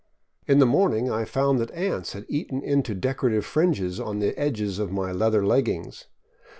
[0.47, 4.91] In the morning I found that ants had eaten into decorative fringes the edges of
[4.91, 6.05] my leather leggings.